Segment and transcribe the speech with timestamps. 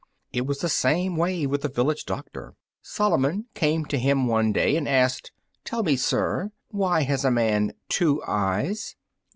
[0.33, 2.55] It was the same way with the village doctor.
[2.81, 5.31] Solomon came to him one day and asked,
[5.63, 8.95] "Tell me, sir, why has a man two eyes?"